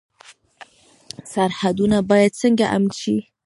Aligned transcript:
سرحدونه 1.33 1.97
باید 2.09 2.37
څنګه 2.41 2.65
امن 2.75 2.91
شي؟ 3.01 3.17